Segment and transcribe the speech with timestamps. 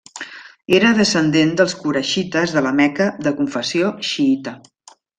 [0.77, 4.61] Era descendent dels quraixites de la Meca de confessió xiïta.